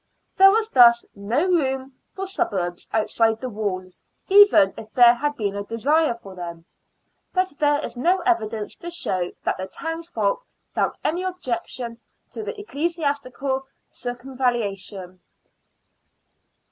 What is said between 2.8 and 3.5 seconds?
outside